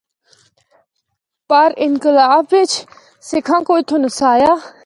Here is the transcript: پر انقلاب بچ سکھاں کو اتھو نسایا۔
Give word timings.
پر 1.49 1.71
انقلاب 1.85 2.43
بچ 2.51 2.71
سکھاں 3.29 3.61
کو 3.67 3.75
اتھو 3.77 3.97
نسایا۔ 4.05 4.53